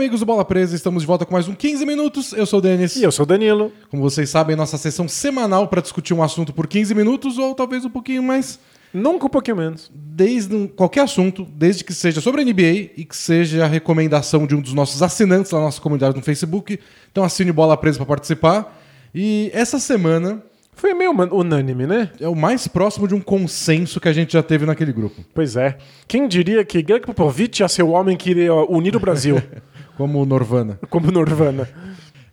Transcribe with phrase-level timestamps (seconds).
[0.00, 0.74] amigos do Bola Presa?
[0.74, 2.32] Estamos de volta com mais um 15 minutos.
[2.32, 2.96] Eu sou o Denis.
[2.96, 3.70] E eu sou o Danilo.
[3.90, 7.84] Como vocês sabem, nossa sessão semanal para discutir um assunto por 15 minutos ou talvez
[7.84, 8.58] um pouquinho mais.
[8.94, 9.90] Nunca um pouquinho menos.
[9.94, 14.46] Desde um- qualquer assunto, desde que seja sobre a NBA e que seja a recomendação
[14.46, 16.80] de um dos nossos assinantes da nossa comunidade no Facebook.
[17.12, 18.80] Então assine Bola Presa para participar.
[19.14, 20.42] E essa semana
[20.72, 22.10] Foi meio unânime, né?
[22.18, 25.20] é o mais próximo de um consenso que a gente já teve naquele grupo.
[25.34, 25.76] Pois é.
[26.08, 29.42] Quem diria que Greg Popovich ia ser o homem que iria unir o Brasil,
[30.00, 30.80] Como o Norvana.
[30.88, 31.68] como Norvana.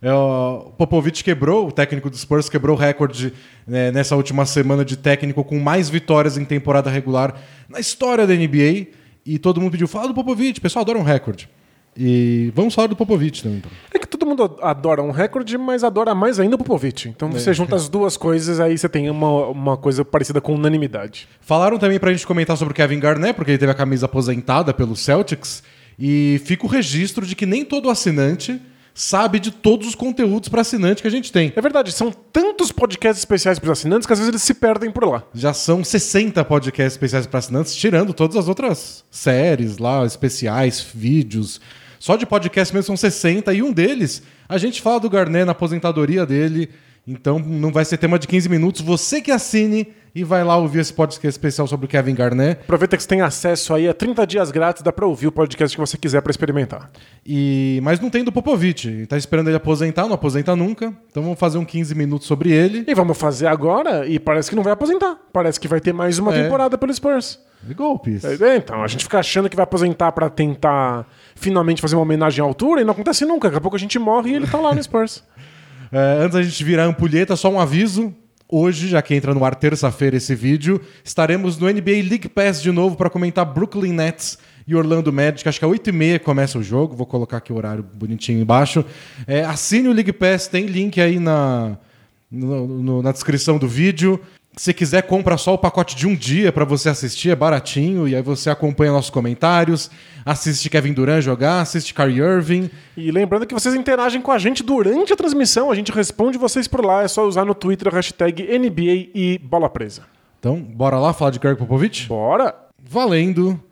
[0.00, 3.30] É, o Popovich quebrou, o técnico do Spurs quebrou o recorde
[3.66, 7.34] né, nessa última semana de técnico com mais vitórias em temporada regular
[7.68, 8.86] na história da NBA.
[9.26, 11.46] E todo mundo pediu, fala do Popovich, o pessoal adora um recorde.
[11.94, 13.58] E vamos falar do Popovich também.
[13.58, 13.70] então.
[13.92, 17.08] É que todo mundo adora um recorde, mas adora mais ainda o Popovich.
[17.08, 21.28] Então você junta as duas coisas, aí você tem uma, uma coisa parecida com unanimidade.
[21.40, 24.72] Falaram também pra gente comentar sobre o Kevin Garnett, porque ele teve a camisa aposentada
[24.72, 25.62] pelo Celtics.
[25.98, 28.60] E fica o registro de que nem todo assinante
[28.94, 31.52] sabe de todos os conteúdos para assinante que a gente tem.
[31.54, 34.90] É verdade, são tantos podcasts especiais para os assinantes que às vezes eles se perdem
[34.90, 35.22] por lá.
[35.32, 41.60] Já são 60 podcasts especiais para assinantes, tirando todas as outras séries lá, especiais, vídeos.
[42.00, 45.52] Só de podcast mesmo são 60 e um deles a gente fala do Garnet na
[45.52, 46.70] aposentadoria dele.
[47.06, 48.80] Então não vai ser tema de 15 minutos.
[48.80, 52.60] Você que assine e vai lá ouvir esse podcast especial sobre o Kevin Garnett.
[52.62, 55.76] Aproveita que você tem acesso aí a 30 dias grátis, dá para ouvir o podcast
[55.76, 56.90] que você quiser para experimentar.
[57.26, 59.06] E mas não tem do Popovich.
[59.06, 60.92] Tá esperando ele aposentar, não aposenta nunca.
[61.10, 62.84] Então vamos fazer um 15 minutos sobre ele.
[62.86, 65.16] E vamos fazer agora e parece que não vai aposentar.
[65.32, 66.42] Parece que vai ter mais uma É.
[66.42, 67.38] temporada pelo Spurs.
[67.62, 68.24] De golpes.
[68.24, 72.40] É, Então, a gente fica achando que vai aposentar pra tentar finalmente fazer uma homenagem
[72.42, 73.48] à altura e não acontece nunca.
[73.48, 75.22] Daqui a pouco a gente morre e ele tá lá no Spurs.
[75.90, 78.14] É, antes da gente virar a ampulheta, só um aviso.
[78.50, 82.72] Hoje, já que entra no ar terça-feira esse vídeo, estaremos no NBA League Pass de
[82.72, 85.46] novo para comentar Brooklyn Nets e Orlando Magic.
[85.46, 86.96] Acho que é 8h30 começa o jogo.
[86.96, 88.82] Vou colocar aqui o horário bonitinho embaixo.
[89.26, 91.76] É, assine o League Pass, tem link aí na,
[92.30, 94.18] no- no- na descrição do vídeo.
[94.58, 98.08] Se quiser, compra só o pacote de um dia para você assistir, é baratinho.
[98.08, 99.88] E aí você acompanha nossos comentários,
[100.26, 102.68] assiste Kevin Durant jogar, assiste Kyrie Irving.
[102.96, 106.66] E lembrando que vocês interagem com a gente durante a transmissão, a gente responde vocês
[106.66, 107.04] por lá.
[107.04, 110.02] É só usar no Twitter a hashtag NBA e bola presa.
[110.40, 112.08] Então, bora lá falar de Greg Popovich?
[112.08, 112.52] Bora!
[112.82, 113.62] Valendo.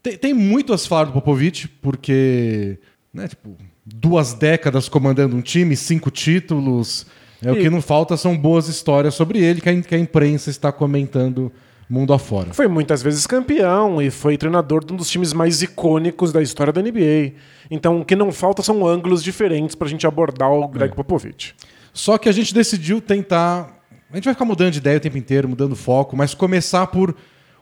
[0.00, 2.78] Tem, tem muito a se falar do Popovich, porque,
[3.12, 7.04] né, tipo, duas décadas comandando um time, cinco títulos.
[7.42, 9.98] É, O E- que não falta são boas histórias sobre ele que a, que a
[9.98, 11.52] imprensa está comentando
[11.88, 12.52] mundo afora.
[12.52, 16.72] Foi muitas vezes campeão e foi treinador de um dos times mais icônicos da história
[16.72, 17.34] da NBA.
[17.70, 21.54] Então, o que não falta são ângulos diferentes pra gente abordar o Greg Popovich.
[21.92, 23.72] Só que a gente decidiu tentar.
[24.10, 27.14] A gente vai ficar mudando de ideia o tempo inteiro, mudando foco, mas começar por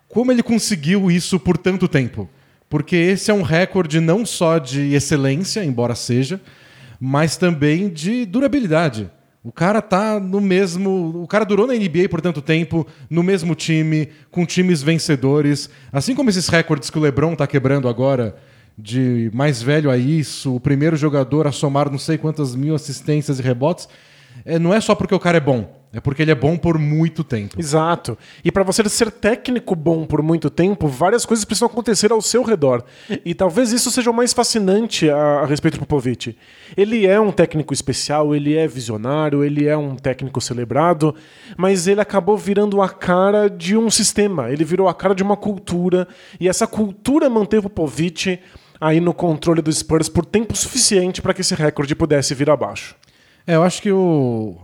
[0.08, 2.28] como ele conseguiu isso por tanto tempo.
[2.68, 6.40] Porque esse é um recorde não só de excelência, embora seja,
[6.98, 9.10] mas também de durabilidade.
[9.44, 11.22] O cara tá no mesmo.
[11.22, 15.68] O cara durou na NBA por tanto tempo, no mesmo time, com times vencedores.
[15.92, 18.34] Assim como esses recordes que o LeBron tá quebrando agora,
[18.76, 23.38] de mais velho a isso, o primeiro jogador a somar não sei quantas mil assistências
[23.38, 23.86] e rebotes,
[24.46, 26.76] é, não é só porque o cara é bom, é porque ele é bom por
[26.76, 27.58] muito tempo.
[27.58, 28.18] Exato.
[28.44, 32.42] E para você ser técnico bom por muito tempo, várias coisas precisam acontecer ao seu
[32.42, 32.82] redor.
[33.24, 36.36] E talvez isso seja o mais fascinante a, a respeito do Popovich.
[36.76, 41.14] Ele é um técnico especial, ele é visionário, ele é um técnico celebrado,
[41.56, 45.36] mas ele acabou virando a cara de um sistema, ele virou a cara de uma
[45.36, 46.08] cultura,
[46.40, 48.40] e essa cultura manteve o Popovich
[48.80, 52.96] aí no controle do Spurs por tempo suficiente para que esse recorde pudesse vir abaixo.
[53.46, 54.56] É, eu acho que o,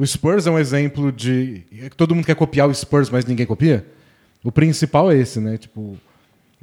[0.00, 1.62] o Spurs é um exemplo de.
[1.94, 3.84] Todo mundo quer copiar o Spurs, mas ninguém copia.
[4.42, 5.58] O principal é esse, né?
[5.58, 5.94] Tipo,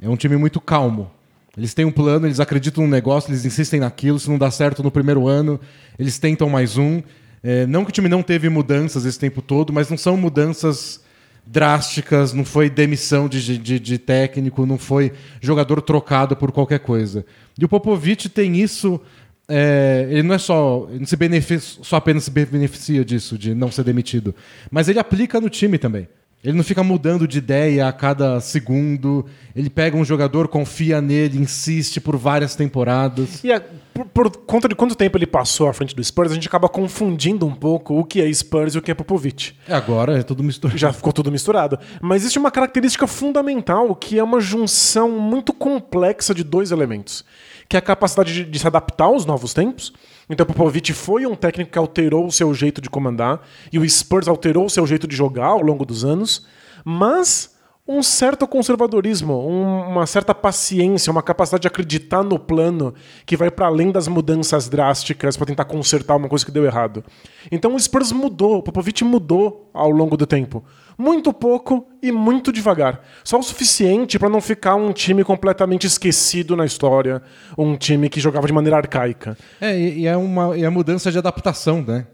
[0.02, 1.08] é um time muito calmo.
[1.56, 4.18] Eles têm um plano, eles acreditam no negócio, eles insistem naquilo.
[4.18, 5.60] Se não dá certo no primeiro ano,
[5.96, 7.00] eles tentam mais um.
[7.40, 11.00] É, não que o time não teve mudanças esse tempo todo, mas não são mudanças
[11.46, 17.24] drásticas, não foi demissão de, de, de técnico, não foi jogador trocado por qualquer coisa.
[17.56, 19.00] E o Popovich tem isso.
[19.48, 20.86] É, ele não é só.
[20.90, 24.34] Ele não se beneficia, só apenas se beneficia disso, de não ser demitido.
[24.70, 26.06] Mas ele aplica no time também.
[26.44, 29.26] Ele não fica mudando de ideia a cada segundo.
[29.56, 33.42] Ele pega um jogador, confia nele, insiste por várias temporadas.
[33.42, 33.60] E a-
[33.92, 36.68] por, por conta de quanto tempo ele passou à frente do Spurs, a gente acaba
[36.68, 39.56] confundindo um pouco o que é Spurs e o que é Popovich.
[39.66, 40.78] É agora, é tudo misturado.
[40.78, 41.76] Já ficou tudo misturado.
[42.00, 47.24] Mas existe uma característica fundamental que é uma junção muito complexa de dois elementos.
[47.68, 49.92] Que é a capacidade de, de se adaptar aos novos tempos.
[50.28, 53.40] Então, Popovich foi um técnico que alterou o seu jeito de comandar,
[53.72, 56.46] e o Spurs alterou o seu jeito de jogar ao longo dos anos.
[56.84, 57.57] Mas
[57.88, 62.92] um certo conservadorismo, um- uma certa paciência, uma capacidade de acreditar no plano
[63.24, 67.02] que vai para além das mudanças drásticas para tentar consertar uma coisa que deu errado.
[67.50, 70.62] Então o Spurs mudou, o Popovich mudou ao longo do tempo.
[70.98, 73.00] Muito pouco e muito devagar.
[73.24, 77.22] Só o suficiente para não ficar um time completamente esquecido na história,
[77.56, 79.38] um time que jogava de maneira arcaica.
[79.60, 82.06] É, e, é uma e é mudança de adaptação, né?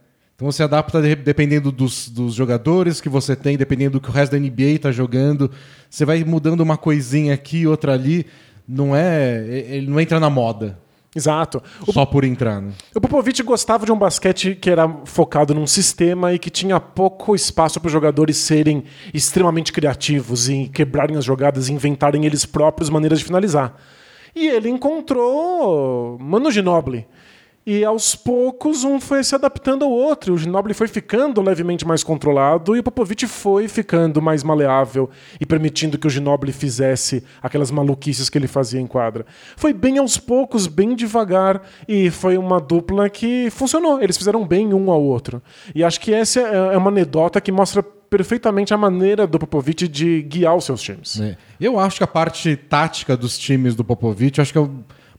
[0.44, 4.12] Então você adapta de- dependendo dos, dos jogadores que você tem, dependendo do que o
[4.12, 5.50] resto da NBA tá jogando.
[5.88, 8.26] Você vai mudando uma coisinha aqui, outra ali.
[8.68, 9.42] Não é.
[9.70, 10.78] Ele não entra na moda.
[11.16, 11.62] Exato.
[11.86, 12.72] O Só por entrar, né?
[12.94, 17.34] O Popovich gostava de um basquete que era focado num sistema e que tinha pouco
[17.34, 22.90] espaço para os jogadores serem extremamente criativos e quebrarem as jogadas e inventarem eles próprios
[22.90, 23.74] maneiras de finalizar.
[24.36, 27.06] E ele encontrou Mano Ginobili.
[27.66, 30.34] E aos poucos um foi se adaptando ao outro.
[30.34, 35.08] O Ginobili foi ficando levemente mais controlado e o Popovich foi ficando mais maleável
[35.40, 39.24] e permitindo que o Ginobili fizesse aquelas maluquices que ele fazia em quadra.
[39.56, 44.02] Foi bem aos poucos, bem devagar e foi uma dupla que funcionou.
[44.02, 45.42] Eles fizeram bem um ao outro.
[45.74, 49.88] E acho que essa é é uma anedota que mostra perfeitamente a maneira do Popovich
[49.88, 51.20] de guiar os seus times.
[51.20, 51.36] É.
[51.60, 54.68] Eu acho que a parte tática dos times do Popovich, acho que é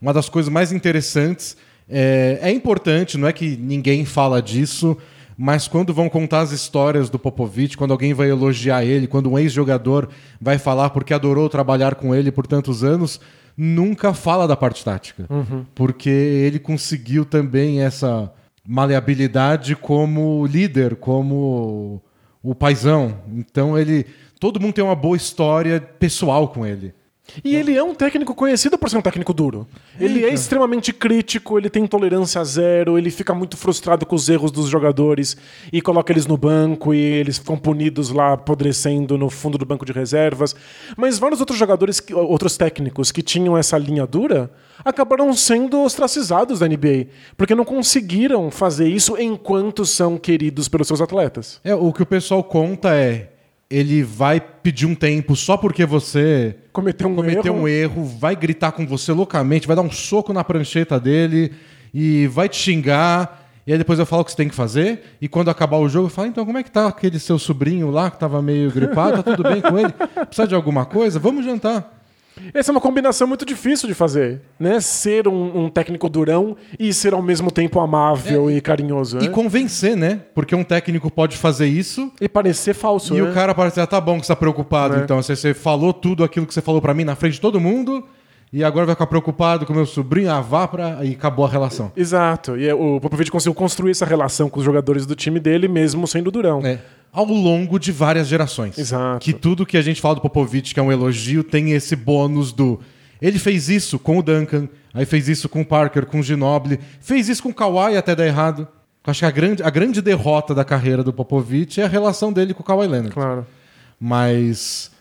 [0.02, 1.58] uma das coisas mais interessantes.
[1.90, 4.98] É, é importante, não é que ninguém fala disso,
[5.38, 9.38] mas quando vão contar as histórias do Popovich, quando alguém vai elogiar ele, quando um
[9.38, 10.10] ex-jogador
[10.40, 13.20] vai falar porque adorou trabalhar com ele por tantos anos,
[13.58, 15.26] nunca fala da parte tática.
[15.76, 18.32] Porque ele conseguiu também essa
[18.68, 22.02] maleabilidade como líder, como
[22.42, 23.20] o paizão.
[23.34, 24.06] Então ele.
[24.40, 26.94] Todo mundo tem uma boa história pessoal com ele.
[27.44, 29.68] E ele é um técnico conhecido por ser um técnico duro.
[30.00, 34.52] Ele é extremamente crítico, ele tem tolerância zero, ele fica muito frustrado com os erros
[34.52, 35.36] dos jogadores
[35.72, 39.86] e coloca eles no banco e eles ficam punidos lá, apodrecendo no fundo do banco
[39.86, 40.56] de reservas.
[40.96, 44.52] Mas vários outros jogadores, outros técnicos que tinham essa linha dura,
[44.84, 47.08] acabaram sendo ostracizados da NBA,
[47.38, 51.60] porque não conseguiram fazer isso enquanto são queridos pelos seus atletas.
[51.64, 53.35] É, o que o pessoal conta é.
[53.70, 57.64] Ele vai pedir um tempo só porque você Cometeu um cometeu erro.
[57.64, 61.52] um erro, vai gritar com você loucamente, vai dar um soco na prancheta dele
[61.94, 63.44] e vai te xingar.
[63.66, 65.02] E aí depois eu falo o que você tem que fazer.
[65.20, 67.90] E quando acabar o jogo, eu falo, então como é que tá aquele seu sobrinho
[67.90, 69.24] lá que tava meio gripado?
[69.24, 69.92] Tá tudo bem com ele?
[70.28, 71.18] Precisa de alguma coisa?
[71.18, 71.95] Vamos jantar.
[72.54, 74.80] Essa é uma combinação muito difícil de fazer, né?
[74.80, 79.18] Ser um, um técnico durão e ser ao mesmo tempo amável e carinhoso.
[79.18, 79.22] É.
[79.22, 79.30] E né?
[79.30, 80.22] convencer, né?
[80.34, 83.30] Porque um técnico pode fazer isso E parecer falso, e né?
[83.30, 84.96] o cara parece, ah, tá bom que você tá preocupado.
[84.96, 85.00] É.
[85.00, 87.60] Então, você, você falou tudo aquilo que você falou pra mim na frente de todo
[87.60, 88.04] mundo
[88.52, 91.04] e agora vai ficar preocupado com o meu sobrinho, ah, vá pra...
[91.04, 91.92] E acabou a relação.
[91.96, 92.56] Exato.
[92.58, 96.08] E é, o Popovich conseguiu construir essa relação com os jogadores do time dele, mesmo
[96.08, 96.66] sendo durão.
[96.66, 96.80] É,
[97.16, 98.78] ao longo de várias gerações.
[98.78, 99.24] Exato.
[99.24, 102.52] Que tudo que a gente fala do Popovich, que é um elogio, tem esse bônus
[102.52, 102.80] do.
[103.22, 106.78] Ele fez isso com o Duncan, aí fez isso com o Parker, com o Ginobili,
[107.00, 108.68] fez isso com o Kawhi até dar errado.
[109.08, 112.54] Acho que a grande, a grande derrota da carreira do Popovich é a relação dele
[112.54, 113.14] com o Kawhi Leonard.
[113.14, 113.48] Claro.
[113.98, 114.92] Mas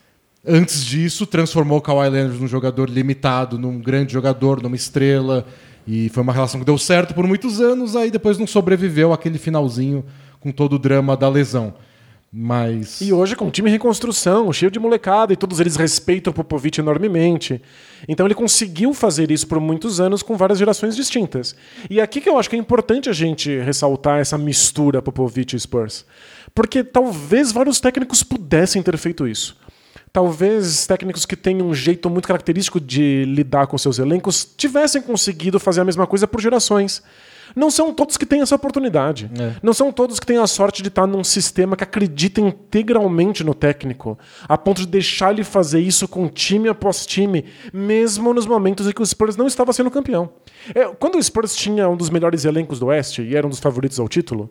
[0.47, 5.45] antes disso, transformou o Kawhi Leonard num jogador limitado, num grande jogador, numa estrela.
[5.87, 9.39] E foi uma relação que deu certo por muitos anos, aí depois não sobreviveu aquele
[9.39, 10.05] finalzinho
[10.39, 11.75] com todo o drama da lesão.
[12.37, 13.01] Mas.
[13.01, 16.35] E hoje com um time em reconstrução, cheio de molecada, e todos eles respeitam o
[16.35, 17.63] Popovich enormemente.
[18.09, 21.55] Então ele conseguiu fazer isso por muitos anos com várias gerações distintas.
[21.89, 25.61] E aqui que eu acho que é importante a gente ressaltar essa mistura Popovich e
[25.61, 26.05] Spurs.
[26.53, 29.57] Porque talvez vários técnicos pudessem ter feito isso.
[30.13, 35.61] Talvez técnicos que têm um jeito muito característico de lidar com seus elencos tivessem conseguido
[35.61, 37.01] fazer a mesma coisa por gerações.
[37.55, 39.31] Não são todos que têm essa oportunidade.
[39.39, 39.55] É.
[39.63, 43.55] Não são todos que têm a sorte de estar num sistema que acredita integralmente no
[43.55, 44.19] técnico,
[44.49, 48.93] a ponto de deixar ele fazer isso com time após time, mesmo nos momentos em
[48.93, 50.31] que o Spurs não estava sendo campeão.
[50.75, 53.61] É, quando o Spurs tinha um dos melhores elencos do Oeste e era um dos
[53.61, 54.51] favoritos ao título,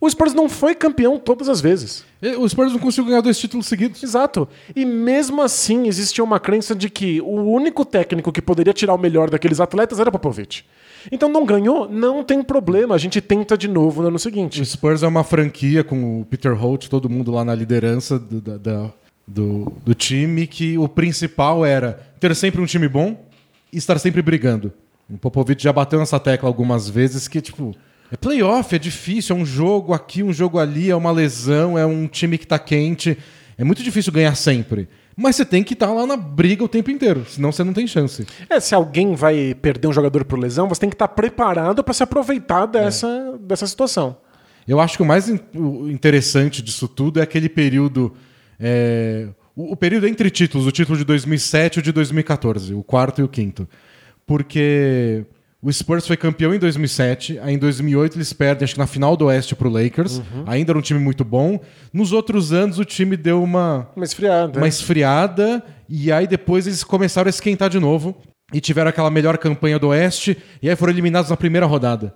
[0.00, 2.04] o Spurs não foi campeão todas as vezes.
[2.38, 4.02] O Spurs não conseguiu ganhar dois títulos seguidos.
[4.02, 4.48] Exato.
[4.74, 8.98] E mesmo assim existia uma crença de que o único técnico que poderia tirar o
[8.98, 10.64] melhor daqueles atletas era Popovich.
[11.10, 14.60] Então não ganhou, não tem problema, a gente tenta de novo no ano seguinte.
[14.60, 18.40] O Spurs é uma franquia com o Peter Holt, todo mundo lá na liderança do,
[18.40, 18.90] da-
[19.26, 23.24] do, do time, que o principal era ter sempre um time bom
[23.72, 24.72] e estar sempre brigando.
[25.08, 27.72] O Popovich já bateu nessa tecla algumas vezes que, tipo,
[28.10, 31.84] é playoff, é difícil, é um jogo aqui, um jogo ali, é uma lesão, é
[31.86, 33.16] um time que tá quente.
[33.58, 34.88] É muito difícil ganhar sempre.
[35.16, 37.86] Mas você tem que estar lá na briga o tempo inteiro, senão você não tem
[37.86, 38.26] chance.
[38.50, 41.94] É, se alguém vai perder um jogador por lesão, você tem que estar preparado para
[41.94, 44.16] se aproveitar dessa, dessa situação.
[44.68, 48.12] Eu acho que o mais in- o interessante disso tudo é aquele período.
[48.60, 52.82] é, o, o período entre títulos, o título de 2007 e o de 2014, o
[52.82, 53.66] quarto e o quinto.
[54.26, 55.24] Porque
[55.66, 59.16] o Spurs foi campeão em 2007, aí em 2008 eles perdem, acho que na final
[59.16, 60.18] do Oeste pro Lakers.
[60.18, 60.44] Uhum.
[60.46, 61.58] Ainda era um time muito bom.
[61.92, 64.60] Nos outros anos o time deu uma, Uma esfriada.
[64.60, 68.16] uma esfriada e aí depois eles começaram a esquentar de novo
[68.54, 72.14] e tiveram aquela melhor campanha do Oeste e aí foram eliminados na primeira rodada.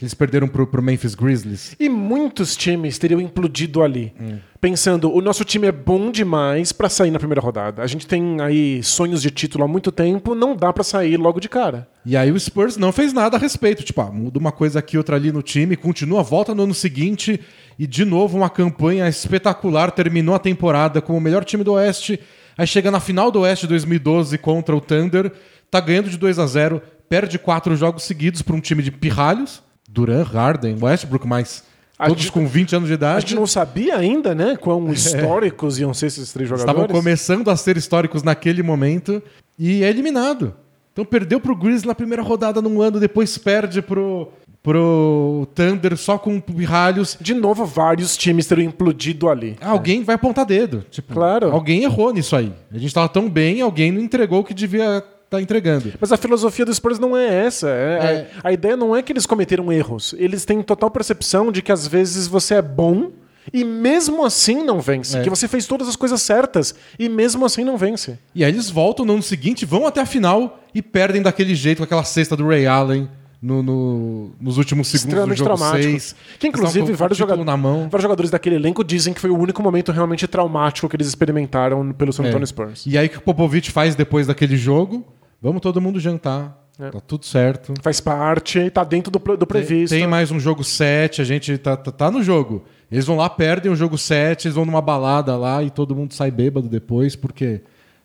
[0.00, 1.76] Que eles perderam pro, pro Memphis Grizzlies.
[1.78, 4.14] E muitos times teriam implodido ali.
[4.58, 7.82] Pensando, o nosso time é bom demais pra sair na primeira rodada.
[7.82, 11.38] A gente tem aí sonhos de título há muito tempo, não dá pra sair logo
[11.38, 11.86] de cara.
[12.06, 13.82] E aí o Spurs não fez nada a respeito.
[13.82, 17.38] Tipo, ah, muda uma coisa aqui, outra ali no time, continua, volta no ano seguinte
[17.78, 19.90] e de novo uma campanha espetacular.
[19.90, 22.18] Terminou a temporada como o melhor time do Oeste.
[22.56, 25.30] Aí chega na final do Oeste 2012 contra o Thunder,
[25.70, 29.62] tá ganhando de 2 a 0 perde quatro jogos seguidos para um time de pirralhos.
[29.92, 31.64] Duran, Harden, Westbrook, mais.
[31.98, 33.20] A Todos gente- com 20 anos de A idade.
[33.26, 36.96] gente não sabia ainda, né, quão históricos iam ser esses três Estavam jogadores.
[36.98, 39.22] começando a ser históricos naquele momento
[39.58, 40.54] e é eliminado.
[40.92, 44.28] Então perdeu pro Grizzlies na primeira rodada num ano, depois perde pro,
[44.62, 47.16] pro Thunder só com pirralhos.
[47.20, 49.56] De novo, vários times teriam implodido ali.
[49.60, 50.84] Alguém vai apontar dedo.
[50.90, 51.50] Tipo, Claro.
[51.50, 52.52] Alguém errou nisso aí.
[52.72, 55.92] A gente tava tão bem, alguém não entregou o que devia estar entregando.
[56.00, 57.68] Mas a filosofia do Spurs não é essa.
[57.68, 58.30] É, É.
[58.42, 60.14] A, a ideia não é que eles cometeram erros.
[60.18, 63.10] Eles têm total percepção de que às vezes você é bom
[63.52, 65.16] e mesmo assim não vence.
[65.16, 65.22] É.
[65.22, 68.18] Que você fez todas as coisas certas e mesmo assim não vence.
[68.34, 71.78] E aí eles voltam no ano seguinte, vão até a final e perdem daquele jeito
[71.78, 73.08] com aquela cesta do Ray Allen
[73.42, 75.82] no- no- nos últimos segundos do jogo traumático.
[75.90, 76.14] 6.
[76.38, 77.82] Que inclusive vários, jogadores joga- na mão.
[77.88, 81.92] vários jogadores daquele elenco dizem que foi o único momento realmente traumático que eles experimentaram
[81.92, 82.28] pelo San É.
[82.28, 82.84] Antonio Spurs.
[82.86, 85.04] E aí o que o Popovich faz depois daquele jogo?
[85.40, 86.60] Vamos todo mundo jantar.
[86.78, 86.90] É.
[86.90, 87.74] Tá tudo certo.
[87.82, 89.94] Faz parte, tá dentro do, do previsto.
[89.94, 92.64] Tem mais um jogo 7, a gente tá, tá, tá no jogo.
[92.90, 96.14] Eles vão lá, perdem o jogo 7, eles vão numa balada lá e todo mundo
[96.14, 97.60] sai bêbado depois, porque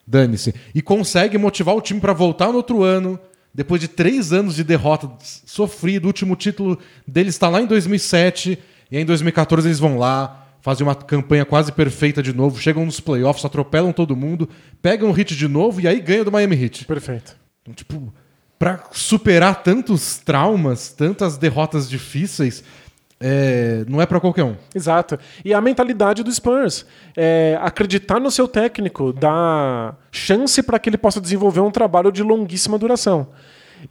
[0.06, 0.54] dane-se.
[0.74, 3.18] E consegue motivar o time pra voltar no outro ano,
[3.54, 5.10] depois de três anos de derrota
[5.46, 6.06] sofrido.
[6.06, 6.78] O último título
[7.08, 8.60] deles está lá em 2007,
[8.92, 12.84] e aí em 2014 eles vão lá, fazem uma campanha quase perfeita de novo, chegam
[12.84, 14.50] nos playoffs, atropelam todo mundo,
[14.82, 16.86] pegam o hit de novo e aí ganham do Miami Heat.
[16.86, 17.38] Perfeito.
[17.62, 18.12] Então, tipo,
[18.58, 22.64] pra superar tantos traumas, tantas derrotas difíceis,
[23.20, 24.56] é, não é pra qualquer um.
[24.74, 25.20] Exato.
[25.46, 26.84] E a mentalidade do Spurs.
[27.16, 32.24] É acreditar no seu técnico, dar chance para que ele possa desenvolver um trabalho de
[32.24, 33.28] longuíssima duração.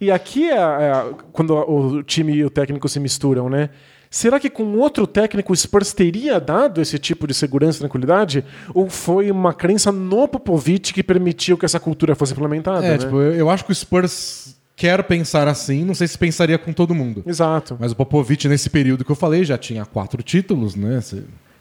[0.01, 3.69] E aqui é, é quando o time e o técnico se misturam, né?
[4.15, 8.45] Será que com outro técnico o Spurs teria dado esse tipo de segurança e tranquilidade?
[8.73, 12.85] Ou foi uma crença no Popovich que permitiu que essa cultura fosse implementada?
[12.85, 12.97] É, né?
[12.97, 16.95] tipo, eu, acho que o Spurs quer pensar assim, não sei se pensaria com todo
[16.95, 17.23] mundo.
[17.27, 17.75] Exato.
[17.77, 21.01] Mas o Popovich, nesse período que eu falei, já tinha quatro títulos, né?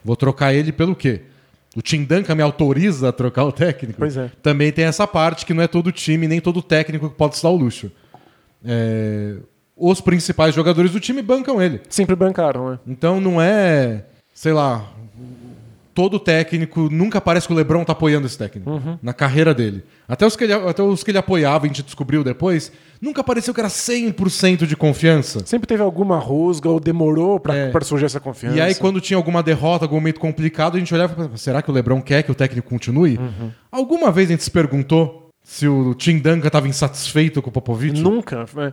[0.04, 1.22] Vou trocar ele pelo quê?
[1.74, 3.98] O Tim Duncan me autoriza a trocar o técnico?
[3.98, 4.30] Pois é.
[4.40, 7.42] Também tem essa parte que não é todo time, nem todo técnico que pode se
[7.42, 7.90] dar o luxo.
[8.64, 9.38] É,
[9.76, 11.80] Os principais jogadores do time bancam ele.
[11.88, 12.78] Sempre bancaram, né?
[12.86, 14.88] Então não é, sei lá,
[15.92, 18.98] todo técnico nunca parece que o LeBron tá apoiando esse técnico Uhum.
[19.02, 19.84] na carreira dele.
[20.08, 23.54] Até os que ele, até os que ele apoiava, a gente descobriu depois, nunca pareceu
[23.54, 25.44] que era 100% de confiança.
[25.46, 27.72] Sempre teve alguma rusga ou demorou pra, É.
[27.82, 28.56] surgir essa confiança.
[28.56, 31.62] E aí, quando tinha alguma derrota, algum momento complicado, a gente olhava e falava, será
[31.62, 33.16] que o LeBron quer que o técnico continue?
[33.16, 33.50] Uhum.
[33.70, 38.00] Alguma vez a gente se perguntou se o Tim Duncan estava insatisfeito com o Popovich?
[38.00, 38.46] Nunca.
[38.56, 38.72] é.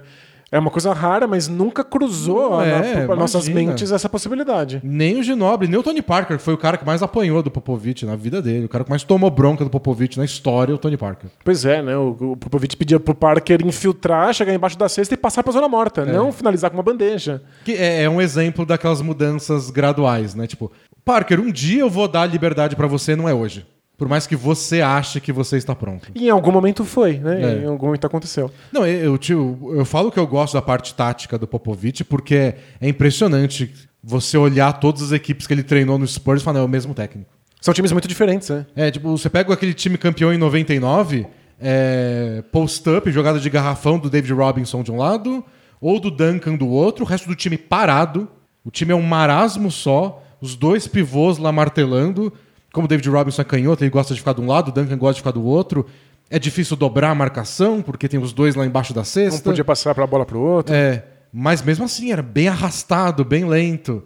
[0.52, 4.82] É uma coisa rara, mas nunca cruzou é, na- nossas mentes essa possibilidade.
[4.84, 7.50] Nem o Ginoble, nem o Tony Parker, que foi o cara que mais apanhou do
[7.50, 8.66] Popovich na vida dele.
[8.66, 11.30] O cara que mais tomou bronca do Popovich na história, é o Tony Parker.
[11.46, 11.96] Pois é, né?
[11.96, 15.70] O, o Popovich pedia pro Parker infiltrar, chegar embaixo da cesta e passar pra zona
[15.70, 17.42] morta, não finalizar com uma bandeja.
[17.64, 20.48] Que é, é um exemplo daquelas mudanças graduais, né?
[20.48, 20.70] Tipo,
[21.06, 23.66] Parker, um dia eu vou dar liberdade pra você, não é hoje.
[24.02, 26.12] Por mais que você ache que você está pronto.
[26.16, 27.60] E em algum momento foi, né?
[27.60, 27.64] É.
[27.66, 28.50] Em algum momento aconteceu.
[28.72, 32.58] Não, eu, tio, eu falo que eu gosto da parte tática do Popovich porque é,
[32.82, 33.72] é impressionante
[34.04, 36.68] você olhar todas as equipes que ele treinou no Spurs e falar, não, é o
[36.68, 37.30] mesmo técnico.
[37.62, 38.66] São times muito diferentes, né?
[38.76, 41.28] É, tipo, você pega aquele time campeão em 99,
[41.60, 45.46] é, post-up, jogada de garrafão do David Robinson de um lado,
[45.80, 48.28] ou do Duncan do outro, o resto do time parado.
[48.66, 52.34] O time é um marasmo só, os dois pivôs lá martelando.
[52.74, 54.98] Como o David Robinson é canhoto, ele gosta de ficar de um lado, o Duncan
[54.98, 55.86] gosta de ficar do outro.
[56.30, 59.42] É difícil dobrar a marcação, porque tem os dois lá embaixo da Um cesta.
[59.50, 60.74] podia passar pra bola pro outro.
[60.74, 64.02] É, mas mesmo assim era bem arrastado, bem lento.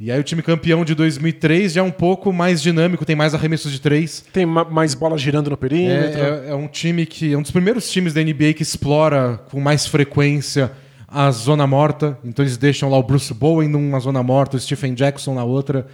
[0.00, 3.34] E aí o time campeão de 2003 já é um pouco mais dinâmico, tem mais
[3.34, 4.24] arremessos de três.
[4.32, 6.20] Tem ma- mais bola girando no perímetro.
[6.20, 9.40] É, é- é um time que é um dos primeiros times da NBA que explora
[9.50, 10.72] com mais frequência
[11.08, 12.18] a zona morta.
[12.24, 15.86] Então eles deixam lá o Bruce Bowen numa zona morta, o Stephen Jackson na outra,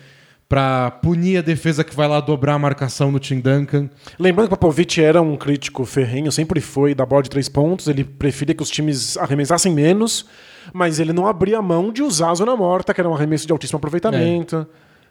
[0.53, 3.89] pra punir a defesa que vai lá dobrar a marcação no Tim Duncan.
[4.19, 7.89] Lembrando que o Popovich era um crítico ferrenho, sempre foi da bola de três pontos,
[7.89, 10.27] ele preferia que os times arremessassem menos,
[10.71, 13.53] mas ele não abria mão de usar a zona morta, que era um arremesso de
[13.55, 14.67] altíssimo aproveitamento.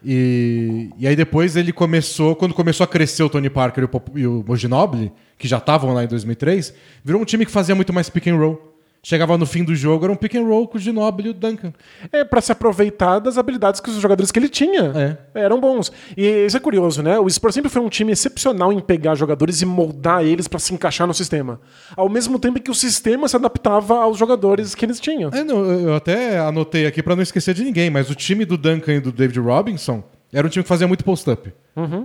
[0.05, 3.89] E, e aí depois ele começou, quando começou a crescer o Tony Parker e o,
[3.89, 6.71] Pop- e o Ginobili, que já estavam lá em 2003,
[7.03, 8.70] virou um time que fazia muito mais pick and roll.
[9.03, 11.33] Chegava no fim do jogo, era um pick and roll com o Ginobili e o
[11.33, 11.73] Duncan.
[12.11, 15.91] É pra se aproveitar das habilidades que os jogadores que ele tinha eram bons.
[16.15, 17.17] E isso é curioso, né?
[17.17, 20.71] O Spurs sempre foi um time excepcional em pegar jogadores e moldar eles pra se
[20.71, 21.59] encaixar no sistema.
[21.97, 25.31] Ao mesmo tempo que o sistema se adaptava aos jogadores que eles tinham.
[25.33, 28.55] É, não, eu até anotei aqui pra não esquecer de ninguém, mas o time do
[28.55, 31.51] Duncan e do David Robinson era um time que fazia muito post-up.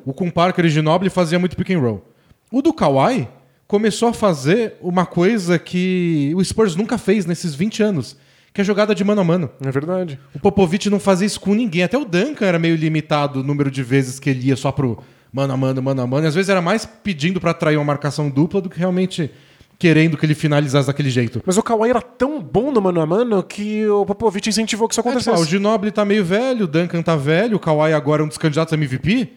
[0.07, 2.03] O com Parker e Ginobili fazia muito pick and roll.
[2.51, 3.29] O do Kawhi
[3.67, 8.17] começou a fazer uma coisa que o Spurs nunca fez nesses 20 anos,
[8.53, 9.51] que é jogada de mano a mano.
[9.65, 10.19] É verdade.
[10.35, 11.83] O Popovich não fazia isso com ninguém.
[11.83, 14.99] Até o Duncan era meio limitado o número de vezes que ele ia só pro
[15.33, 16.27] mano a mano, mano a mano.
[16.27, 19.31] E às vezes era mais pedindo pra atrair uma marcação dupla do que realmente
[19.79, 21.43] querendo que ele finalizasse daquele jeito.
[21.45, 24.95] Mas o Kawhi era tão bom no mano a mano que o Popovich incentivou que
[24.95, 25.37] isso É, tipo, acontecesse.
[25.39, 28.29] ah, o Ginobili tá meio velho, o Duncan tá velho, o Kawhi agora é um
[28.29, 29.29] dos candidatos a MVP.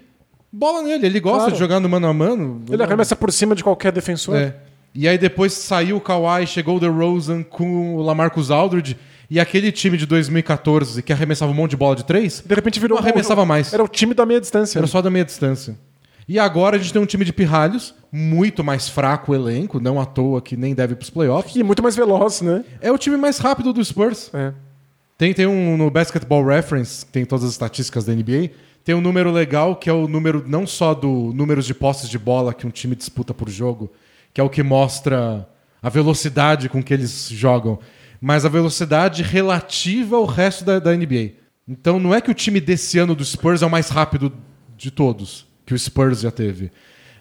[0.52, 1.54] Bola nele, ele gosta Claro.
[1.54, 2.62] de jogar no mano a mano.
[2.70, 4.36] Ele arremessa por cima de qualquer defensor.
[4.36, 4.56] É.
[4.96, 8.98] E aí depois saiu o Kawhi, chegou o DeRozan com o Lamarcus Aldridge
[9.30, 12.80] e aquele time de 2014 que arremessava um monte de bola de três, De repente
[12.80, 13.72] virou Não arremessava mais.
[13.72, 14.80] Era o time da meia distância.
[14.80, 15.78] era só da meia distância.
[16.28, 20.00] E agora a gente tem um time de pirralhos, muito mais fraco o elenco, não
[20.00, 21.56] à toa que nem deve pros playoffs.
[21.56, 22.64] E muito mais veloz, né?
[22.82, 24.30] É o time mais rápido do Spurs.
[24.34, 24.54] É.
[25.18, 28.52] Tem, tem um no Basketball Reference, que tem todas as estatísticas da NBA,
[28.90, 32.18] tem um número legal que é o número não só do números de posses de
[32.18, 33.94] bola que um time disputa por jogo,
[34.34, 35.48] que é o que mostra
[35.80, 37.78] a velocidade com que eles jogam,
[38.20, 41.34] mas a velocidade relativa ao resto da, da NBA.
[41.68, 44.34] Então não é que o time desse ano do Spurs é o mais rápido
[44.76, 46.72] de todos, que o Spurs já teve,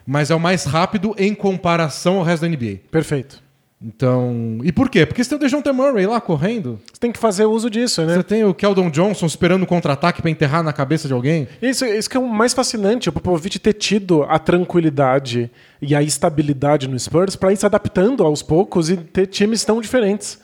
[0.07, 2.79] mas é o mais rápido em comparação ao resto da NBA.
[2.89, 3.43] Perfeito.
[3.81, 5.05] Então, e por quê?
[5.05, 8.15] Porque você tem o DeJounte Murray lá correndo, Você tem que fazer uso disso, né?
[8.15, 11.47] você tem o Keldon Johnson esperando o contra-ataque pra enterrar na cabeça de alguém.
[11.61, 15.49] Isso, isso que é o mais fascinante, o Popovich ter tido a tranquilidade
[15.81, 19.79] e a estabilidade no Spurs para ir se adaptando aos poucos e ter times tão
[19.79, 20.39] diferentes.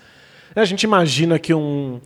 [0.55, 1.99] A gente imagina que um,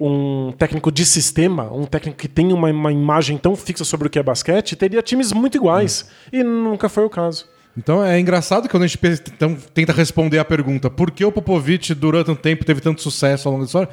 [0.00, 4.10] um técnico de sistema, um técnico que tem uma, uma imagem tão fixa sobre o
[4.10, 6.08] que é basquete, teria times muito iguais.
[6.32, 7.55] E nunca foi o caso.
[7.76, 8.98] Então é engraçado que quando a gente
[9.34, 13.48] então, tenta responder a pergunta por que o Popovich durante tanto tempo teve tanto sucesso
[13.48, 13.88] ao longo da história,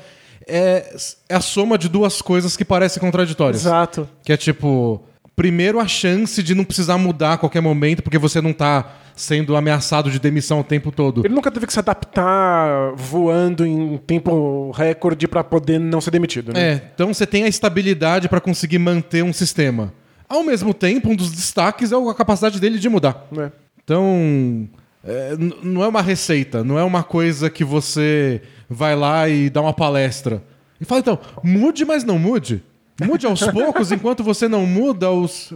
[0.47, 0.95] é,
[1.29, 3.65] é a soma de duas coisas que parecem contraditórias.
[3.65, 4.07] Exato.
[4.23, 5.03] Que é tipo,
[5.35, 9.55] primeiro a chance de não precisar mudar a qualquer momento porque você não tá sendo
[9.55, 11.25] ameaçado de demissão o tempo todo.
[11.25, 16.53] Ele nunca teve que se adaptar voando em tempo recorde para poder não ser demitido,
[16.53, 16.59] né?
[16.59, 19.93] É, então você tem a estabilidade para conseguir manter um sistema.
[20.27, 23.27] Ao mesmo tempo, um dos destaques é a capacidade dele de mudar.
[23.37, 23.51] É.
[23.83, 24.69] Então,
[25.03, 29.61] é, não é uma receita, não é uma coisa que você vai lá e dá
[29.61, 30.41] uma palestra.
[30.79, 32.63] E fala, então, mude, mas não mude.
[33.01, 35.51] Mude aos poucos, enquanto você não muda os.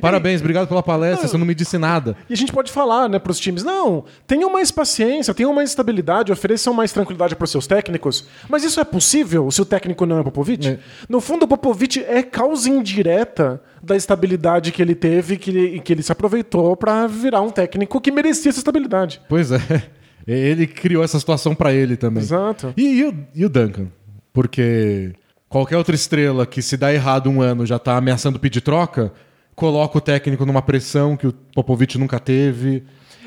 [0.00, 2.16] Parabéns, obrigado pela palestra, você não me disse nada.
[2.28, 5.70] E a gente pode falar, né, para os times, não, tenham mais paciência, tenham mais
[5.70, 8.26] estabilidade, ofereçam mais tranquilidade para os seus técnicos.
[8.48, 10.68] Mas isso é possível se o técnico não é Popovich?
[10.68, 10.78] É.
[11.08, 15.92] No fundo, o Popovich é causa indireta da estabilidade que ele teve que ele, que
[15.92, 19.20] ele se aproveitou para virar um técnico que merecia essa estabilidade.
[19.28, 19.60] Pois é.
[20.26, 22.20] Ele criou essa situação pra ele também.
[22.20, 22.74] Exato.
[22.76, 23.86] E, e o, e o Duncan?
[24.32, 25.12] Porque
[25.56, 29.10] qualquer outra estrela que se dá errado um ano já tá ameaçando pedir troca,
[29.54, 32.84] coloca o técnico numa pressão que o Popovich nunca teve.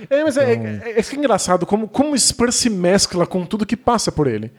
[0.08, 0.56] É, mas é, é,
[0.92, 4.52] é, é engraçado como, como o Spurs se mescla com tudo que passa por ele.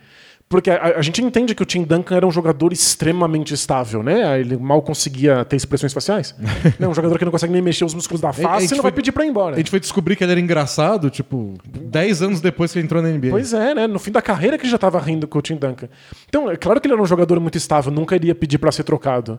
[0.51, 4.41] Porque a, a gente entende que o Tim Duncan era um jogador extremamente estável, né?
[4.41, 6.35] Ele mal conseguia ter expressões faciais.
[6.77, 6.89] né?
[6.89, 8.97] Um jogador que não consegue nem mexer os músculos da face e não vai foi-
[8.97, 9.55] pedir pra ir embora.
[9.55, 13.01] A gente foi descobrir que ele era engraçado, tipo, 10 anos depois que ele entrou
[13.01, 13.31] na NBA.
[13.31, 13.87] Pois é, né?
[13.87, 15.89] No fim da carreira que ele já tava rindo com o Tim Duncan.
[16.29, 18.83] Então, é claro que ele era um jogador muito estável, nunca iria pedir pra ser
[18.83, 19.39] trocado.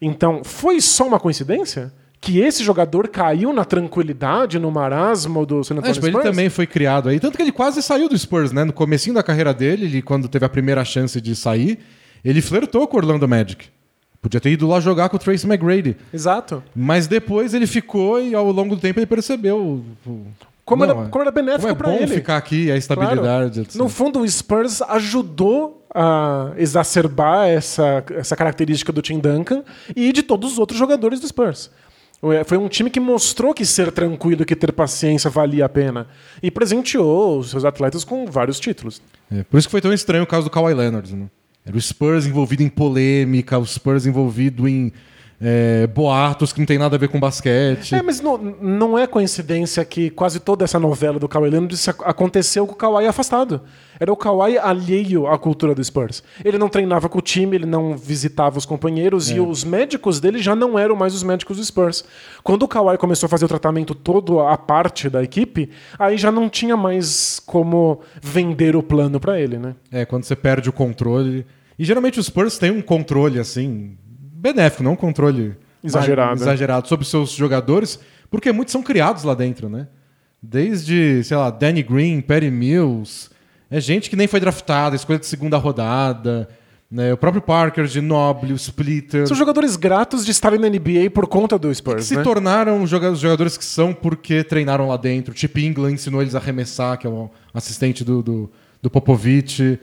[0.00, 1.92] Então, foi só uma coincidência?
[2.22, 6.24] Que esse jogador caiu na tranquilidade, no marasmo do San É, Antonio tipo, ele Spurs?
[6.30, 7.18] também foi criado aí.
[7.18, 8.62] Tanto que ele quase saiu do Spurs, né?
[8.62, 11.80] No comecinho da carreira dele, ele, quando teve a primeira chance de sair,
[12.24, 13.66] ele flertou com o Orlando Magic.
[14.20, 15.96] Podia ter ido lá jogar com o Tracy McGrady.
[16.14, 16.62] Exato.
[16.76, 19.82] Mas depois ele ficou e ao longo do tempo ele percebeu.
[20.64, 22.14] Como, Não, era, é- como era benéfico como é bom ele.
[22.14, 23.60] ficar aqui, a estabilidade.
[23.64, 23.68] Claro.
[23.74, 29.64] No fundo, o Spurs ajudou a exacerbar essa, essa característica do Tim Duncan
[29.96, 31.68] e de todos os outros jogadores do Spurs.
[32.30, 36.06] É, Foi um time que mostrou que ser tranquilo, que ter paciência valia a pena.
[36.42, 39.02] E presenteou os seus atletas com vários títulos.
[39.30, 41.14] É, por isso que foi tão estranho o caso do Kawhi Leonard.
[41.14, 41.26] Né?
[41.64, 44.92] Era o Spurs envolvido em polêmica, o Spurs envolvido em
[45.42, 47.94] é, boatos que não tem nada a ver com basquete.
[47.94, 52.64] É, mas não, não é coincidência que quase toda essa novela do Kawhi Leonard aconteceu
[52.64, 53.60] com o Kawhi afastado.
[53.98, 56.22] Era o Kawhi alheio à cultura do Spurs.
[56.44, 60.38] Ele não treinava com o time, ele não visitava os companheiros e os médicos dele
[60.38, 62.04] já não eram mais os médicos do Spurs.
[62.44, 66.30] Quando o Kawhi começou a fazer o tratamento todo à parte da equipe, aí já
[66.30, 69.74] não tinha mais como vender o plano pra ele, né?
[69.90, 71.44] É, quando você perde o controle.
[71.78, 73.96] E geralmente os Spurs têm um controle, assim,
[74.42, 79.68] benéfico, não um controle Exagerado, exagerado sobre seus jogadores, porque muitos são criados lá dentro,
[79.68, 79.86] né?
[80.42, 83.30] Desde, sei lá, Danny Green, Perry Mills.
[83.70, 86.48] É gente que nem foi draftada, escolha de segunda rodada.
[86.90, 87.12] Né?
[87.12, 89.26] O próprio Parker, Ginobili, o Splitter.
[89.26, 92.22] São jogadores gratos de estarem na NBA por conta do Spurs, se né?
[92.22, 95.36] tornaram os jogadores que são porque treinaram lá dentro.
[95.36, 98.52] Chip England ensinou eles a arremessar, que é o assistente do, do,
[98.82, 99.78] do Popovich.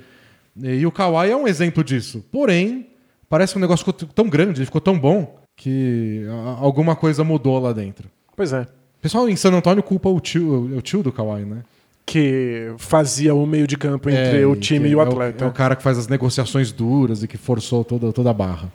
[0.62, 2.24] E o Kawhi é um exemplo disso.
[2.32, 2.89] Porém,
[3.30, 6.26] parece que o negócio ficou tão grande, ficou tão bom, que
[6.60, 8.10] alguma coisa mudou lá dentro.
[8.36, 8.62] Pois é.
[8.62, 11.64] O pessoal em San Antônio culpa o tio, o tio do Kawhi, né?
[12.06, 15.46] Que fazia o meio de campo entre É, o time e o é atleta.
[15.46, 18.72] É o cara que faz as negociações duras e que forçou toda, toda a barra.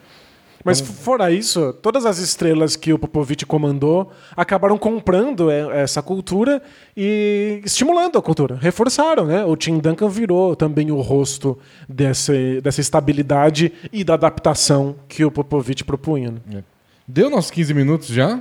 [0.64, 6.62] Mas fora isso, todas as estrelas que o Popovich comandou acabaram comprando é, essa cultura
[6.96, 8.56] e estimulando a cultura.
[8.56, 9.44] Reforçaram, né?
[9.44, 15.30] O Tim Duncan virou também o rosto desse, dessa estabilidade e da adaptação que o
[15.30, 16.32] Popovich propunha.
[16.46, 16.64] né?
[17.06, 18.40] Deu nossos 15 minutos já,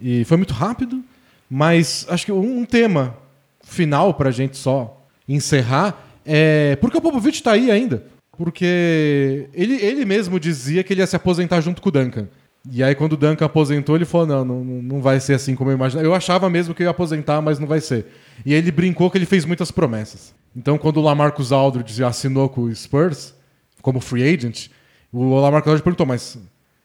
[0.00, 1.04] e foi muito rápido,
[1.48, 3.14] mas acho que um, tema
[3.62, 6.76] final pra gente só encerrar é.
[6.76, 8.04] Por que o Popovich tá aí ainda?
[8.40, 12.26] Porque ele, ele mesmo dizia que ele ia se aposentar junto com o Duncan.
[12.70, 15.70] E aí, quando o Duncan aposentou, ele falou: não, não, não vai ser assim como
[15.70, 16.08] eu imaginava.
[16.08, 18.06] Eu achava mesmo que eu ia aposentar, mas não vai ser.
[18.46, 20.34] E aí ele brincou que ele fez muitas promessas.
[20.56, 23.34] Então, quando o Lamarcus Aldridge assinou com o Spurs,
[23.82, 24.68] como free agent,
[25.12, 26.38] o Lamarcus Aldridge perguntou: mas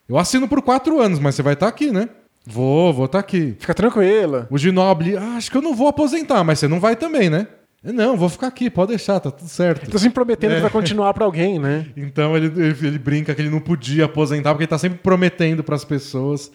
[0.10, 2.10] eu assino por quatro anos, mas você vai estar aqui, né?
[2.46, 3.56] Vou, vou estar aqui.
[3.58, 4.46] Fica tranquila.
[4.52, 7.48] O Ginobili, ah, acho que eu não vou aposentar, mas você não vai também, né?
[7.94, 9.90] Não, vou ficar aqui, pode deixar, tá tudo certo.
[9.90, 10.56] Tá sempre prometendo É.
[10.56, 11.86] que vai continuar pra alguém, né?
[11.96, 15.64] Então ele, ele, ele brinca que ele não podia aposentar, porque ele tá sempre prometendo
[15.64, 16.52] pras pessoas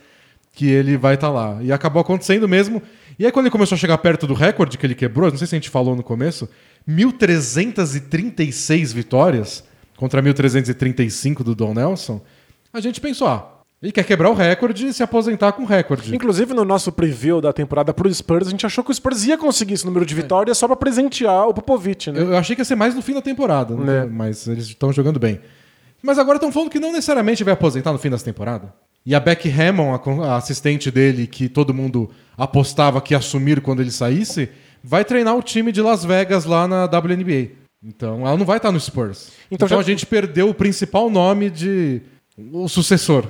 [0.53, 1.59] que ele vai estar lá.
[1.62, 2.83] E acabou acontecendo mesmo.
[3.19, 5.47] E aí, quando ele começou a chegar perto do recorde que ele quebrou, não sei
[5.47, 6.49] se a gente falou no começo,
[6.88, 9.62] 1.336 vitórias
[9.97, 12.21] contra 1.335 do Don Nelson,
[12.73, 16.14] a gente pensou, ah, ele quer quebrar o recorde e se aposentar com o recorde.
[16.14, 19.38] Inclusive, no nosso preview da temporada pro Spurs, a gente achou que o Spurs ia
[19.38, 22.21] conseguir esse número de vitórias só pra presentear o Popovich, né?
[22.21, 24.01] Eu, eu achei que ia ser mais no fim da temporada, né?
[24.01, 24.05] É.
[24.07, 25.40] mas eles estão jogando bem.
[26.03, 28.73] Mas agora estão falando que não necessariamente vai aposentar no fim dessa temporada.
[29.05, 33.81] E a Becky Hammond, a assistente dele, que todo mundo apostava que ia assumir quando
[33.81, 34.51] ele saísse,
[34.85, 37.53] vai treinar o time de Las Vegas lá na WNBA.
[37.83, 39.29] Então ela não vai estar no Spurs.
[39.51, 42.03] Então Então, já- a gente perdeu o principal nome de
[42.53, 43.25] o sucessor.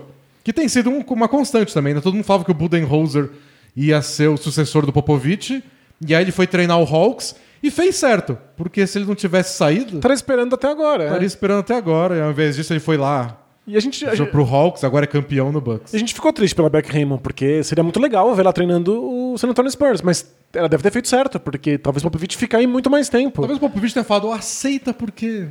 [0.50, 2.00] Que tem sido um- uma constante também, né?
[2.00, 3.30] Todo mundo falava que o Budenholzer
[3.76, 5.62] ia ser o sucessor do Popovich.
[6.04, 8.36] E aí ele foi treinar o Hawks e fez certo.
[8.56, 11.04] Porque se ele não tivesse saído, Tá esperando até agora.
[11.04, 11.26] estaria é.
[11.26, 12.16] esperando até agora.
[12.16, 15.04] E ao invés disso, ele foi lá E a gente, a, gente, pro Hawks, agora
[15.04, 15.94] é campeão no Bucks.
[15.94, 19.38] a gente ficou triste pela Beck Raymond, porque seria muito legal ver ela treinando o
[19.38, 22.66] San Antonio Spurs, mas ela deve ter feito certo, porque talvez o Popovich fique aí
[22.66, 23.42] muito mais tempo.
[23.42, 25.46] Talvez o Popovich tenha falado, aceita porque...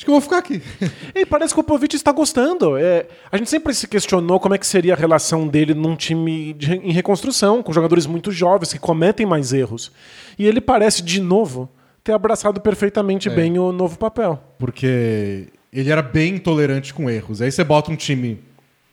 [0.00, 0.62] Acho que eu vou ficar aqui.
[1.14, 2.78] E parece que o Popovich está gostando.
[2.78, 6.54] É, a gente sempre se questionou como é que seria a relação dele num time
[6.54, 9.92] de- em reconstrução, com jogadores muito jovens que cometem mais erros.
[10.38, 11.68] E ele parece, de novo,
[12.02, 13.34] ter abraçado perfeitamente É.
[13.34, 14.42] bem o novo papel.
[14.58, 17.42] Porque ele era bem intolerante com erros.
[17.42, 18.40] Aí você bota um time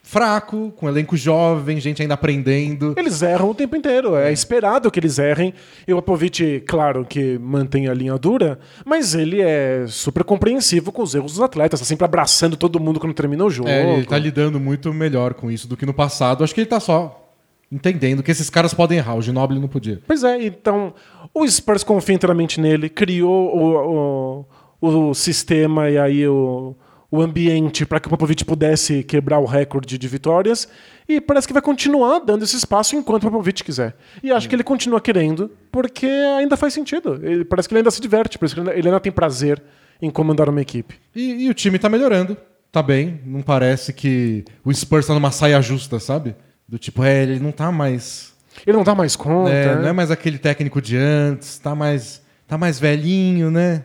[0.08, 2.94] fraco, com elenco jovem, gente ainda aprendendo.
[2.96, 4.16] Eles erram o tempo inteiro.
[4.16, 5.52] É esperado que eles errem.
[5.86, 11.02] E o Popovich, claro, que mantém a linha dura, mas ele é super compreensivo com
[11.02, 11.80] os erros dos atletas.
[11.80, 13.68] Tá sempre abraçando todo mundo quando termina o jogo.
[13.68, 16.42] É, ele tá lidando muito melhor com isso do que no passado.
[16.42, 17.30] Acho que ele tá só
[17.70, 19.14] entendendo que esses caras podem errar.
[19.14, 20.00] O Ginobili não podia.
[20.06, 20.94] Pois é, então
[21.34, 24.46] o Spurs confia inteiramente nele, criou o,
[24.80, 26.74] o, o sistema e aí o,
[27.10, 30.68] o ambiente para que o Popovich pudesse quebrar o recorde de vitórias
[31.08, 33.96] e parece que vai continuar dando esse espaço enquanto o Popovich quiser.
[34.22, 37.18] E acho que ele continua querendo porque ainda faz sentido.
[37.22, 39.62] Ele, parece que ele ainda se diverte, parece que ele ainda, ele ainda tem prazer
[40.02, 40.96] em comandar uma equipe.
[41.14, 42.36] E, e o time tá melhorando.
[42.70, 43.20] Tá bem.
[43.24, 46.36] Não parece que o Spurs tá numa saia justa, sabe?
[46.68, 48.34] Do tipo, é, ele não tá mais.
[48.66, 49.50] Ele não dá mais conta.
[49.50, 49.82] É, né?
[49.82, 53.84] não é mais aquele técnico de antes, tá mais, tá mais velhinho, né?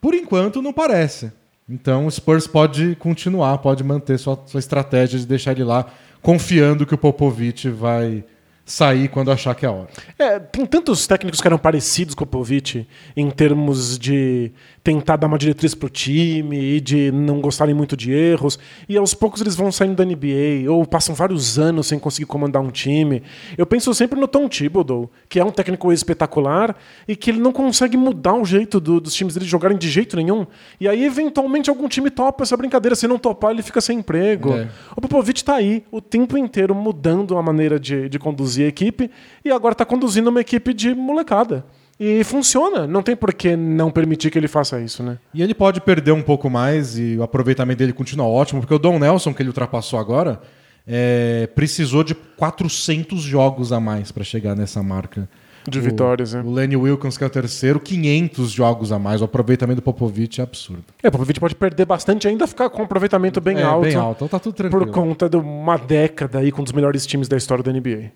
[0.00, 1.32] Por enquanto, não parece.
[1.70, 5.86] Então o Spurs pode continuar, pode manter sua, sua estratégia de deixar ele lá,
[6.20, 8.24] confiando que o Popovich vai
[8.64, 9.88] sair quando achar que é a hora.
[10.18, 15.26] É, tem tantos técnicos que eram parecidos com o Popovic em termos de tentar dar
[15.26, 18.58] uma diretriz pro time e de não gostarem muito de erros.
[18.88, 22.62] E aos poucos eles vão saindo da NBA ou passam vários anos sem conseguir comandar
[22.62, 23.22] um time.
[23.58, 26.74] Eu penso sempre no Tom Thibodeau, que é um técnico espetacular
[27.06, 30.16] e que ele não consegue mudar o jeito do, dos times dele jogarem de jeito
[30.16, 30.46] nenhum.
[30.80, 32.96] E aí, eventualmente, algum time topa essa brincadeira.
[32.96, 34.54] Se não topar, ele fica sem emprego.
[34.54, 34.68] É.
[34.96, 39.10] O Popovich tá aí o tempo inteiro mudando a maneira de, de conduzir a equipe
[39.44, 41.64] e agora tá conduzindo uma equipe de molecada.
[42.02, 42.86] E funciona.
[42.86, 45.18] Não tem por que não permitir que ele faça isso, né?
[45.34, 48.78] E ele pode perder um pouco mais e o aproveitamento dele continua ótimo, porque o
[48.78, 50.40] Don Nelson, que ele ultrapassou agora,
[50.86, 55.28] é, precisou de 400 jogos a mais para chegar nessa marca.
[55.68, 56.42] De O- vitórias, né?
[56.42, 59.20] O Lenny Wilkins, que é o terceiro, 500 jogos a mais.
[59.20, 60.84] O aproveitamento do Popovich é absurdo.
[61.02, 63.82] É, o Popovich pode perder bastante ainda ficar com um aproveitamento bem é, alto.
[63.84, 64.16] bem alto.
[64.24, 64.86] Então tá tudo tranquilo.
[64.86, 68.10] Por conta de uma década aí com um dos melhores times da história da NBA.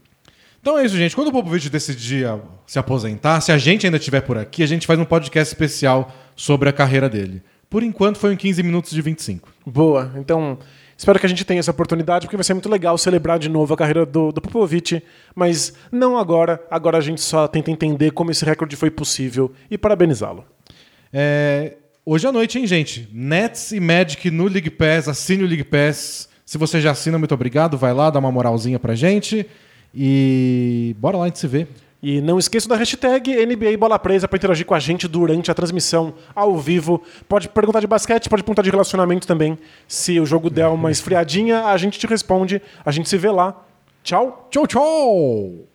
[0.64, 1.14] Então é isso, gente.
[1.14, 2.26] Quando o Popovich decidir
[2.66, 6.10] se aposentar, se a gente ainda estiver por aqui, a gente faz um podcast especial
[6.34, 7.42] sobre a carreira dele.
[7.68, 9.46] Por enquanto foi em 15 minutos de 25.
[9.66, 10.10] Boa.
[10.16, 10.58] Então,
[10.96, 13.74] espero que a gente tenha essa oportunidade, porque vai ser muito legal celebrar de novo
[13.74, 15.02] a carreira do, do Popovich.
[15.34, 16.58] Mas não agora.
[16.70, 20.46] Agora a gente só tenta entender como esse recorde foi possível e parabenizá-lo.
[21.12, 23.06] É, Hoje à noite, hein, gente?
[23.12, 25.08] Nets e Magic no League Pass.
[25.08, 26.26] Assine o League Pass.
[26.46, 27.76] Se você já assina, muito obrigado.
[27.76, 29.46] Vai lá, dá uma moralzinha pra gente.
[29.94, 31.66] E bora lá, a gente se vê.
[32.02, 35.54] E não esqueça da hashtag NBA Bola Presa para interagir com a gente durante a
[35.54, 37.02] transmissão ao vivo.
[37.26, 39.56] Pode perguntar de basquete, pode perguntar de relacionamento também.
[39.88, 42.60] Se o jogo der uma esfriadinha, a gente te responde.
[42.84, 43.56] A gente se vê lá.
[44.02, 44.48] Tchau.
[44.50, 45.73] Tchau, tchau!